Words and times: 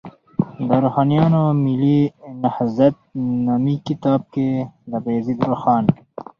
د 0.67 0.69
روښانیانو 0.83 1.43
ملي 1.63 1.99
نهضت 2.43 2.95
نومي 3.45 3.75
کتاب 3.87 4.21
کې، 4.33 4.49
د 4.91 4.91
بایزید 5.03 5.39
روښان 5.49 5.85